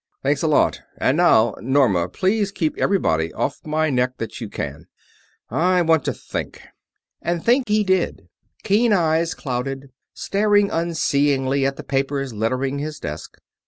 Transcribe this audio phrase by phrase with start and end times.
[0.23, 0.81] "Thanks a lot.
[0.97, 4.87] And now, Norma, please keep everybody off my neck that you can.
[5.51, 6.63] I want to think."
[7.21, 8.27] And think he did;
[8.63, 13.37] keen eyes clouded, staring unseeingly at the papers littering his desk.